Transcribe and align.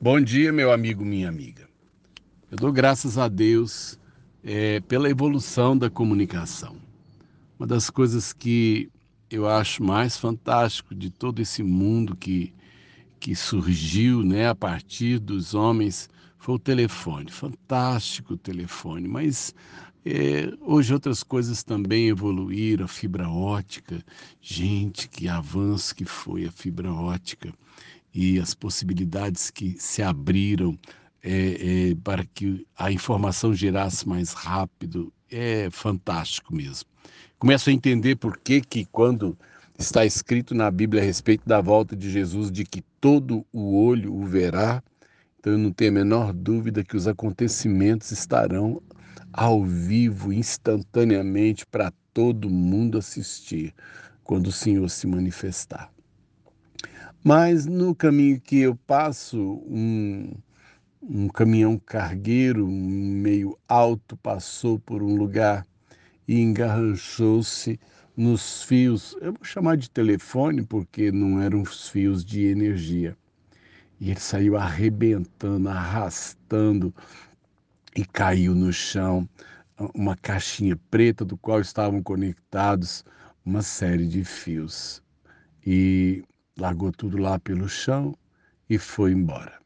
Bom 0.00 0.20
dia, 0.20 0.52
meu 0.52 0.70
amigo, 0.70 1.04
minha 1.04 1.28
amiga. 1.28 1.68
Eu 2.48 2.56
dou 2.56 2.70
graças 2.70 3.18
a 3.18 3.26
Deus 3.26 3.98
é, 4.44 4.78
pela 4.78 5.10
evolução 5.10 5.76
da 5.76 5.90
comunicação. 5.90 6.76
Uma 7.58 7.66
das 7.66 7.90
coisas 7.90 8.32
que 8.32 8.88
eu 9.28 9.48
acho 9.48 9.82
mais 9.82 10.16
fantástico 10.16 10.94
de 10.94 11.10
todo 11.10 11.42
esse 11.42 11.64
mundo 11.64 12.14
que, 12.14 12.54
que 13.18 13.34
surgiu 13.34 14.22
né, 14.22 14.48
a 14.48 14.54
partir 14.54 15.18
dos 15.18 15.52
homens 15.52 16.08
foi 16.38 16.54
o 16.54 16.60
telefone. 16.60 17.32
Fantástico 17.32 18.34
o 18.34 18.38
telefone, 18.38 19.08
mas 19.08 19.52
é, 20.04 20.48
hoje 20.60 20.94
outras 20.94 21.24
coisas 21.24 21.64
também 21.64 22.06
evoluíram, 22.06 22.84
a 22.84 22.88
fibra 22.88 23.28
ótica. 23.28 24.00
Gente, 24.40 25.08
que 25.08 25.26
avanço 25.26 25.92
que 25.92 26.04
foi 26.04 26.44
a 26.44 26.52
fibra 26.52 26.92
ótica 26.92 27.52
e 28.14 28.38
as 28.38 28.54
possibilidades 28.54 29.50
que 29.50 29.76
se 29.78 30.02
abriram 30.02 30.78
é, 31.22 31.90
é, 31.90 31.94
para 32.02 32.24
que 32.24 32.66
a 32.76 32.90
informação 32.90 33.54
gerasse 33.54 34.08
mais 34.08 34.32
rápido 34.32 35.12
é 35.30 35.68
fantástico 35.70 36.54
mesmo. 36.54 36.88
Começo 37.38 37.70
a 37.70 37.72
entender 37.72 38.16
por 38.16 38.38
que, 38.38 38.60
que 38.60 38.84
quando 38.86 39.36
está 39.78 40.04
escrito 40.04 40.54
na 40.54 40.70
Bíblia 40.70 41.02
a 41.02 41.04
respeito 41.04 41.46
da 41.46 41.60
volta 41.60 41.94
de 41.94 42.10
Jesus, 42.10 42.50
de 42.50 42.64
que 42.64 42.82
todo 43.00 43.46
o 43.52 43.84
olho 43.84 44.12
o 44.14 44.24
verá, 44.24 44.82
então 45.38 45.52
eu 45.52 45.58
não 45.58 45.72
tenho 45.72 45.90
a 45.92 45.94
menor 45.94 46.32
dúvida 46.32 46.82
que 46.82 46.96
os 46.96 47.06
acontecimentos 47.06 48.10
estarão 48.10 48.82
ao 49.32 49.64
vivo, 49.64 50.32
instantaneamente, 50.32 51.64
para 51.66 51.92
todo 52.12 52.50
mundo 52.50 52.98
assistir, 52.98 53.72
quando 54.24 54.48
o 54.48 54.52
Senhor 54.52 54.88
se 54.90 55.06
manifestar. 55.06 55.92
Mas 57.22 57.66
no 57.66 57.94
caminho 57.94 58.40
que 58.40 58.60
eu 58.60 58.76
passo, 58.76 59.62
um, 59.66 60.32
um 61.02 61.28
caminhão 61.28 61.78
cargueiro 61.78 62.66
meio 62.66 63.58
alto 63.68 64.16
passou 64.16 64.78
por 64.78 65.02
um 65.02 65.16
lugar 65.16 65.66
e 66.26 66.40
engarranchou-se 66.40 67.78
nos 68.16 68.62
fios, 68.62 69.16
eu 69.20 69.32
vou 69.32 69.44
chamar 69.44 69.76
de 69.76 69.88
telefone 69.88 70.62
porque 70.64 71.12
não 71.12 71.40
eram 71.40 71.62
os 71.62 71.88
fios 71.88 72.24
de 72.24 72.46
energia. 72.46 73.16
E 74.00 74.10
ele 74.10 74.20
saiu 74.20 74.56
arrebentando, 74.56 75.68
arrastando 75.68 76.94
e 77.94 78.04
caiu 78.04 78.54
no 78.54 78.72
chão 78.72 79.28
uma 79.94 80.16
caixinha 80.16 80.76
preta 80.90 81.24
do 81.24 81.36
qual 81.36 81.60
estavam 81.60 82.02
conectados 82.02 83.04
uma 83.44 83.62
série 83.62 84.06
de 84.06 84.24
fios. 84.24 85.02
E 85.64 86.24
largou 86.58 86.92
tudo 86.92 87.18
lá 87.18 87.38
pelo 87.38 87.68
chão 87.68 88.14
e 88.68 88.78
foi 88.78 89.12
embora. 89.12 89.58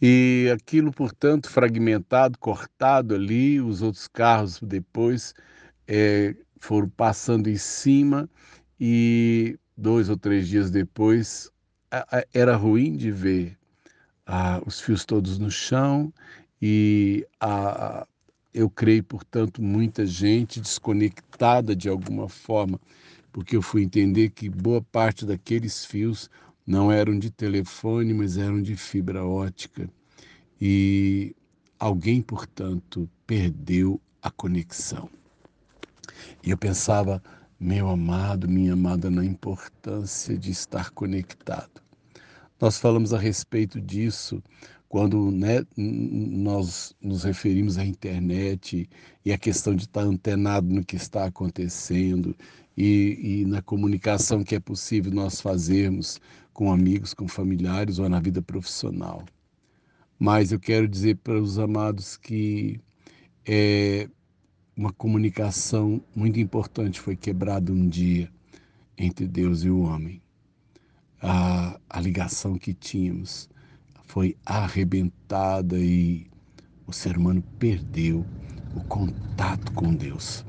E 0.00 0.50
aquilo, 0.54 0.92
portanto, 0.92 1.48
fragmentado, 1.48 2.38
cortado 2.38 3.14
ali, 3.14 3.60
os 3.60 3.82
outros 3.82 4.06
carros 4.06 4.60
depois 4.60 5.34
é, 5.86 6.34
foram 6.60 6.88
passando 6.88 7.48
em 7.48 7.56
cima 7.56 8.28
e 8.78 9.58
dois 9.76 10.08
ou 10.08 10.16
três 10.16 10.48
dias 10.48 10.70
depois 10.70 11.50
era 12.32 12.56
ruim 12.56 12.96
de 12.96 13.10
ver 13.10 13.56
ah, 14.26 14.60
os 14.66 14.80
fios 14.80 15.04
todos 15.04 15.38
no 15.38 15.50
chão 15.50 16.12
e 16.60 17.26
a, 17.40 18.06
eu 18.52 18.70
creio, 18.70 19.02
portanto, 19.04 19.62
muita 19.62 20.06
gente 20.06 20.60
desconectada 20.60 21.74
de 21.74 21.88
alguma 21.88 22.28
forma 22.28 22.80
porque 23.34 23.56
eu 23.56 23.62
fui 23.62 23.82
entender 23.82 24.30
que 24.30 24.48
boa 24.48 24.80
parte 24.80 25.26
daqueles 25.26 25.84
fios 25.84 26.30
não 26.64 26.92
eram 26.92 27.18
de 27.18 27.32
telefone, 27.32 28.14
mas 28.14 28.38
eram 28.38 28.62
de 28.62 28.76
fibra 28.76 29.24
ótica. 29.24 29.90
E 30.60 31.34
alguém, 31.76 32.22
portanto, 32.22 33.10
perdeu 33.26 34.00
a 34.22 34.30
conexão. 34.30 35.10
E 36.44 36.50
eu 36.50 36.56
pensava, 36.56 37.20
meu 37.58 37.88
amado, 37.88 38.48
minha 38.48 38.74
amada, 38.74 39.10
na 39.10 39.24
importância 39.24 40.38
de 40.38 40.52
estar 40.52 40.90
conectado. 40.90 41.82
Nós 42.60 42.78
falamos 42.78 43.12
a 43.12 43.18
respeito 43.18 43.80
disso 43.80 44.40
quando 44.94 45.32
né, 45.32 45.66
nós 45.76 46.94
nos 47.02 47.24
referimos 47.24 47.78
à 47.78 47.84
internet 47.84 48.88
e 49.24 49.32
a 49.32 49.36
questão 49.36 49.74
de 49.74 49.86
estar 49.86 50.02
antenado 50.02 50.72
no 50.72 50.84
que 50.84 50.94
está 50.94 51.24
acontecendo 51.24 52.32
e, 52.76 53.40
e 53.40 53.44
na 53.44 53.60
comunicação 53.60 54.44
que 54.44 54.54
é 54.54 54.60
possível 54.60 55.12
nós 55.12 55.40
fazermos 55.40 56.20
com 56.52 56.72
amigos, 56.72 57.12
com 57.12 57.26
familiares 57.26 57.98
ou 57.98 58.08
na 58.08 58.20
vida 58.20 58.40
profissional. 58.40 59.24
Mas 60.16 60.52
eu 60.52 60.60
quero 60.60 60.86
dizer 60.86 61.16
para 61.16 61.40
os 61.40 61.58
amados 61.58 62.16
que 62.16 62.80
é, 63.44 64.08
uma 64.76 64.92
comunicação 64.92 66.00
muito 66.14 66.38
importante 66.38 67.00
foi 67.00 67.16
quebrada 67.16 67.72
um 67.72 67.88
dia 67.88 68.30
entre 68.96 69.26
Deus 69.26 69.64
e 69.64 69.70
o 69.70 69.80
homem. 69.80 70.22
A, 71.20 71.80
a 71.90 72.00
ligação 72.00 72.56
que 72.56 72.72
tínhamos 72.72 73.52
foi 74.14 74.36
arrebentada 74.46 75.76
e 75.76 76.28
o 76.86 76.92
ser 76.92 77.18
humano 77.18 77.42
perdeu 77.58 78.24
o 78.76 78.80
contato 78.84 79.72
com 79.72 79.92
Deus. 79.92 80.46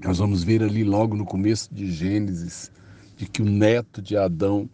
Nós 0.00 0.18
vamos 0.18 0.44
ver 0.44 0.62
ali 0.62 0.84
logo 0.84 1.16
no 1.16 1.24
começo 1.24 1.74
de 1.74 1.90
Gênesis 1.90 2.70
de 3.16 3.26
que 3.26 3.42
o 3.42 3.44
neto 3.44 4.00
de 4.00 4.16
Adão 4.16 4.70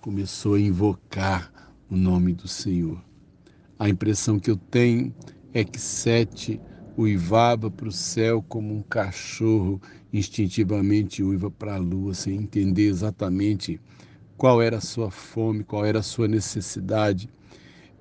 começou 0.00 0.54
a 0.54 0.60
invocar 0.60 1.52
o 1.90 1.94
nome 1.94 2.32
do 2.32 2.48
Senhor. 2.48 3.04
A 3.78 3.86
impressão 3.86 4.38
que 4.38 4.50
eu 4.50 4.56
tenho 4.56 5.14
é 5.52 5.62
que 5.62 5.78
Sete 5.78 6.58
uivava 6.96 7.70
para 7.70 7.88
o 7.88 7.92
céu 7.92 8.42
como 8.48 8.74
um 8.74 8.80
cachorro 8.80 9.78
instintivamente 10.10 11.22
uiva 11.22 11.50
para 11.50 11.74
a 11.74 11.78
lua, 11.78 12.14
sem 12.14 12.34
entender 12.34 12.86
exatamente 12.86 13.78
qual 14.38 14.62
era 14.62 14.78
a 14.78 14.80
sua 14.80 15.10
fome, 15.10 15.62
qual 15.62 15.84
era 15.84 15.98
a 15.98 16.02
sua 16.02 16.26
necessidade, 16.26 17.28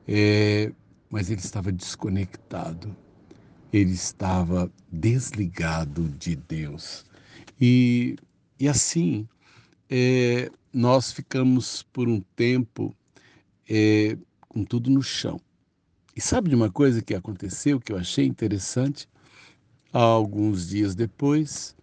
é, 0.08 0.72
mas 1.10 1.30
ele 1.30 1.42
estava 1.42 1.72
desconectado, 1.72 2.96
ele 3.72 3.92
estava 3.92 4.72
desligado 4.92 6.10
de 6.10 6.36
Deus. 6.36 7.06
E, 7.60 8.16
e 8.60 8.68
assim, 8.68 9.28
é, 9.90 10.50
nós 10.74 11.12
ficamos 11.12 11.84
por 11.84 12.08
um 12.08 12.22
tempo 12.36 12.96
é, 13.70 14.18
com 14.48 14.64
tudo 14.64 14.90
no 14.90 15.02
chão. 15.02 15.40
E 16.16 16.22
sabe 16.22 16.50
de 16.50 16.56
uma 16.56 16.70
coisa 16.72 17.02
que 17.02 17.14
aconteceu 17.14 17.80
que 17.80 17.92
eu 17.92 17.98
achei 17.98 18.26
interessante? 18.26 19.08
Alguns 19.94 20.70
dias 20.70 20.96
depois 20.96 21.76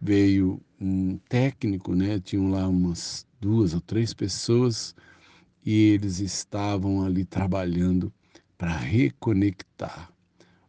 veio 0.00 0.60
um 0.80 1.18
técnico, 1.28 1.94
né? 1.94 2.20
Tinham 2.20 2.50
lá 2.50 2.66
umas 2.68 3.26
duas 3.40 3.74
ou 3.74 3.80
três 3.80 4.14
pessoas 4.14 4.94
e 5.64 5.90
eles 5.90 6.20
estavam 6.20 7.04
ali 7.04 7.24
trabalhando 7.24 8.12
para 8.56 8.76
reconectar, 8.76 10.12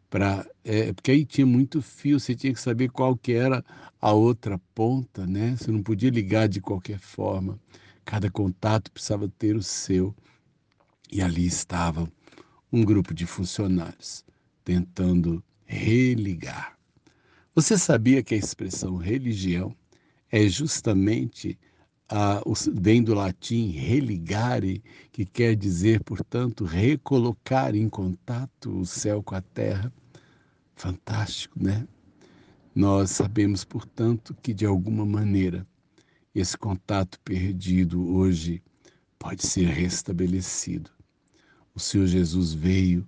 para 0.09 0.45
é, 0.63 0.93
porque 0.93 1.11
aí 1.11 1.25
tinha 1.25 1.45
muito 1.45 1.81
fio, 1.81 2.19
você 2.19 2.35
tinha 2.35 2.53
que 2.53 2.61
saber 2.61 2.89
qual 2.89 3.15
que 3.15 3.33
era 3.33 3.63
a 3.99 4.11
outra 4.11 4.59
ponta, 4.73 5.25
né? 5.25 5.55
Você 5.55 5.71
não 5.71 5.81
podia 5.81 6.09
ligar 6.09 6.47
de 6.47 6.61
qualquer 6.61 6.99
forma. 6.99 7.59
Cada 8.05 8.29
contato 8.29 8.91
precisava 8.91 9.27
ter 9.27 9.55
o 9.55 9.63
seu. 9.63 10.15
E 11.11 11.21
ali 11.21 11.45
estava 11.45 12.11
um 12.71 12.83
grupo 12.83 13.13
de 13.13 13.25
funcionários 13.25 14.23
tentando 14.63 15.43
religar. 15.65 16.77
Você 17.55 17.77
sabia 17.77 18.23
que 18.23 18.35
a 18.35 18.37
expressão 18.37 18.95
religião 18.95 19.75
é 20.31 20.47
justamente 20.47 21.57
ah, 22.09 22.41
vem 22.73 23.03
do 23.03 23.13
latim 23.13 23.69
religare, 23.69 24.83
que 25.11 25.25
quer 25.25 25.55
dizer, 25.55 26.03
portanto, 26.03 26.65
recolocar 26.65 27.75
em 27.75 27.87
contato 27.87 28.79
o 28.79 28.85
céu 28.85 29.21
com 29.21 29.35
a 29.35 29.41
terra. 29.41 29.93
Fantástico, 30.75 31.61
né? 31.61 31.87
Nós 32.73 33.11
sabemos, 33.11 33.63
portanto, 33.63 34.35
que 34.41 34.53
de 34.53 34.65
alguma 34.65 35.05
maneira 35.05 35.67
esse 36.33 36.57
contato 36.57 37.19
perdido 37.21 38.01
hoje 38.15 38.63
pode 39.19 39.45
ser 39.45 39.67
restabelecido. 39.67 40.89
O 41.75 41.79
Senhor 41.79 42.07
Jesus 42.07 42.53
veio, 42.53 43.07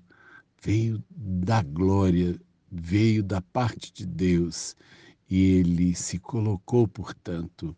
veio 0.61 1.03
da 1.09 1.63
glória, 1.63 2.39
veio 2.71 3.23
da 3.23 3.41
parte 3.41 3.91
de 3.93 4.05
Deus 4.05 4.75
e 5.29 5.59
ele 5.59 5.95
se 5.95 6.19
colocou, 6.19 6.87
portanto, 6.87 7.75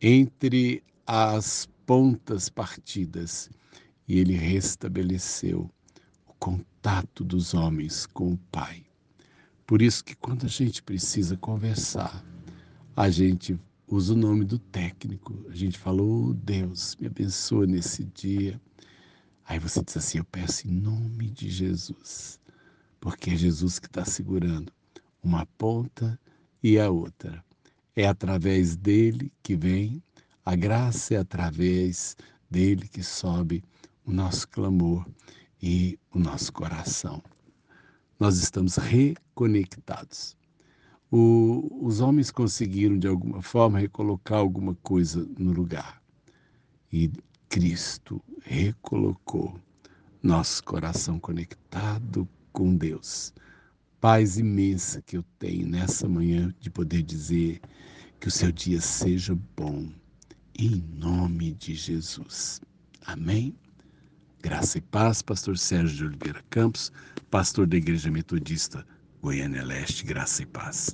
entre 0.00 0.82
as 1.06 1.68
pontas 1.86 2.48
partidas 2.48 3.50
e 4.06 4.18
ele 4.18 4.34
restabeleceu 4.34 5.70
o 6.26 6.32
contato 6.34 7.24
dos 7.24 7.54
homens 7.54 8.06
com 8.06 8.32
o 8.32 8.38
Pai. 8.50 8.84
Por 9.66 9.82
isso 9.82 10.04
que 10.04 10.14
quando 10.14 10.46
a 10.46 10.48
gente 10.48 10.82
precisa 10.82 11.36
conversar, 11.36 12.24
a 12.96 13.08
gente 13.10 13.58
usa 13.86 14.14
o 14.14 14.16
nome 14.16 14.44
do 14.44 14.58
técnico. 14.58 15.46
A 15.48 15.54
gente 15.54 15.78
falou, 15.78 16.30
oh, 16.30 16.34
Deus, 16.34 16.96
me 17.00 17.06
abençoa 17.06 17.66
nesse 17.66 18.04
dia. 18.04 18.60
Aí 19.44 19.58
você 19.58 19.82
diz 19.82 19.96
assim: 19.96 20.18
Eu 20.18 20.24
peço 20.24 20.68
em 20.68 20.70
nome 20.70 21.28
de 21.30 21.50
Jesus, 21.50 22.38
porque 23.00 23.30
é 23.30 23.36
Jesus 23.36 23.80
que 23.80 23.86
está 23.86 24.04
segurando 24.04 24.72
uma 25.22 25.44
ponta 25.58 26.18
e 26.62 26.78
a 26.78 26.88
outra. 26.88 27.44
É 27.94 28.06
através 28.06 28.76
dele 28.76 29.32
que 29.42 29.56
vem 29.56 30.02
a 30.44 30.54
graça, 30.54 31.14
é 31.14 31.16
através 31.18 32.16
dele 32.50 32.88
que 32.88 33.02
sobe 33.02 33.62
o 34.04 34.12
nosso 34.12 34.48
clamor 34.48 35.06
e 35.62 35.98
o 36.12 36.18
nosso 36.18 36.52
coração. 36.52 37.22
Nós 38.18 38.38
estamos 38.38 38.76
reconectados. 38.76 40.36
O, 41.10 41.68
os 41.84 42.00
homens 42.00 42.30
conseguiram, 42.30 42.98
de 42.98 43.08
alguma 43.08 43.42
forma, 43.42 43.78
recolocar 43.78 44.38
alguma 44.38 44.74
coisa 44.76 45.26
no 45.38 45.52
lugar. 45.52 46.00
E 46.92 47.10
Cristo 47.48 48.22
recolocou 48.42 49.58
nosso 50.22 50.62
coração 50.62 51.18
conectado 51.18 52.28
com 52.52 52.76
Deus. 52.76 53.32
Paz 54.00 54.38
imensa 54.38 55.02
que 55.02 55.18
eu 55.18 55.22
tenho 55.38 55.68
nessa 55.68 56.08
manhã 56.08 56.54
de 56.58 56.70
poder 56.70 57.02
dizer 57.02 57.60
que 58.18 58.28
o 58.28 58.30
seu 58.30 58.50
dia 58.50 58.80
seja 58.80 59.38
bom, 59.54 59.92
em 60.58 60.82
nome 60.96 61.52
de 61.52 61.74
Jesus. 61.74 62.62
Amém? 63.04 63.54
Graça 64.40 64.78
e 64.78 64.80
paz, 64.80 65.20
pastor 65.20 65.58
Sérgio 65.58 65.96
de 65.98 66.04
Oliveira 66.06 66.42
Campos, 66.48 66.90
pastor 67.30 67.66
da 67.66 67.76
Igreja 67.76 68.10
Metodista 68.10 68.86
Goiânia 69.20 69.62
Leste, 69.62 70.02
graça 70.02 70.44
e 70.44 70.46
paz. 70.46 70.88